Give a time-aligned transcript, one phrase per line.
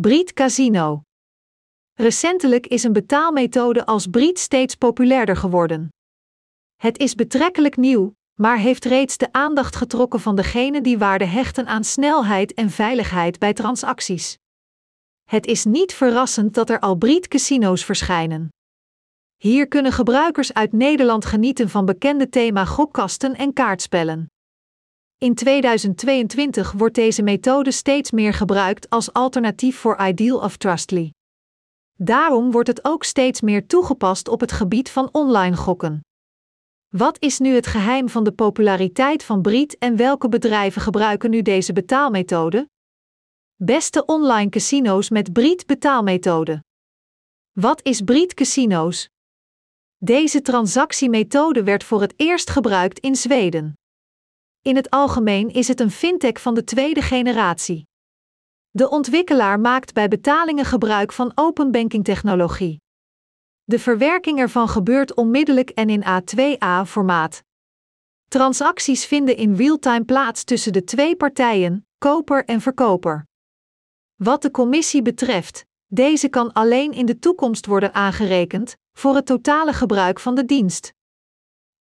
[0.00, 1.02] Briet Casino.
[1.94, 5.88] Recentelijk is een betaalmethode als Briet steeds populairder geworden.
[6.76, 11.66] Het is betrekkelijk nieuw, maar heeft reeds de aandacht getrokken van degenen die waarde hechten
[11.66, 14.38] aan snelheid en veiligheid bij transacties.
[15.24, 18.48] Het is niet verrassend dat er al Briet casino's verschijnen.
[19.36, 24.30] Hier kunnen gebruikers uit Nederland genieten van bekende thema gokkasten en kaartspellen.
[25.18, 31.12] In 2022 wordt deze methode steeds meer gebruikt als alternatief voor Ideal of Trustly.
[31.98, 36.00] Daarom wordt het ook steeds meer toegepast op het gebied van online gokken.
[36.88, 41.42] Wat is nu het geheim van de populariteit van Briet en welke bedrijven gebruiken nu
[41.42, 42.68] deze betaalmethode?
[43.54, 46.62] Beste online casino's met Briet betaalmethode.
[47.52, 49.08] Wat is Briet Casino's?
[49.96, 53.74] Deze transactiemethode werd voor het eerst gebruikt in Zweden.
[54.66, 57.86] In het algemeen is het een fintech van de tweede generatie.
[58.70, 62.80] De ontwikkelaar maakt bij betalingen gebruik van open banking technologie.
[63.64, 67.42] De verwerking ervan gebeurt onmiddellijk en in A2A-formaat.
[68.28, 73.26] Transacties vinden in real-time plaats tussen de twee partijen, koper en verkoper.
[74.14, 79.72] Wat de commissie betreft, deze kan alleen in de toekomst worden aangerekend voor het totale
[79.72, 80.94] gebruik van de dienst.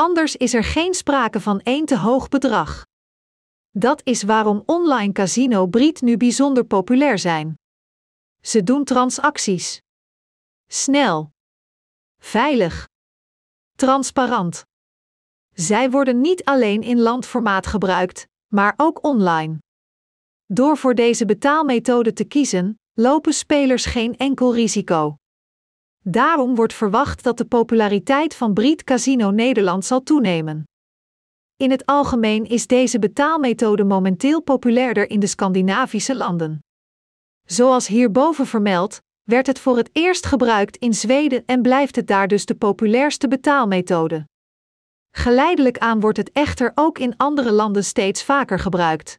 [0.00, 2.86] Anders is er geen sprake van één te hoog bedrag.
[3.70, 5.68] Dat is waarom online casino
[6.00, 7.54] nu bijzonder populair zijn.
[8.42, 9.80] Ze doen transacties.
[10.66, 11.30] Snel.
[12.18, 12.88] Veilig.
[13.76, 14.64] Transparant.
[15.54, 19.58] Zij worden niet alleen in landformaat gebruikt, maar ook online.
[20.46, 25.19] Door voor deze betaalmethode te kiezen, lopen spelers geen enkel risico.
[26.04, 30.64] Daarom wordt verwacht dat de populariteit van Briet Casino Nederland zal toenemen.
[31.56, 36.58] In het algemeen is deze betaalmethode momenteel populairder in de Scandinavische landen.
[37.46, 42.28] Zoals hierboven vermeld, werd het voor het eerst gebruikt in Zweden en blijft het daar
[42.28, 44.28] dus de populairste betaalmethode.
[45.10, 49.18] Geleidelijk aan wordt het echter ook in andere landen steeds vaker gebruikt.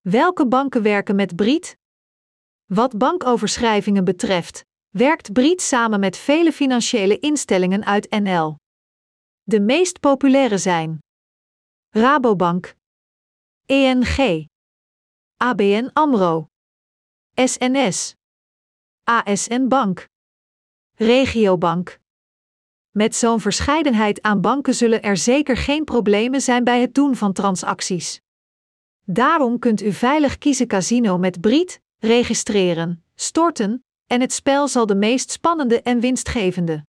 [0.00, 1.76] Welke banken werken met Briet?
[2.64, 4.64] Wat bankoverschrijvingen betreft,
[4.98, 8.56] werkt Briet samen met vele financiële instellingen uit NL.
[9.42, 10.98] De meest populaire zijn
[11.88, 12.74] Rabobank,
[13.66, 14.46] ENG,
[15.36, 16.46] ABN AMRO,
[17.34, 18.14] SNS,
[19.04, 20.06] ASN Bank,
[20.94, 21.98] Regiobank.
[22.90, 27.32] Met zo'n verscheidenheid aan banken zullen er zeker geen problemen zijn bij het doen van
[27.32, 28.20] transacties.
[29.04, 34.94] Daarom kunt u veilig kiezen casino met Briet, registreren, storten, en het spel zal de
[34.94, 36.84] meest spannende en winstgevende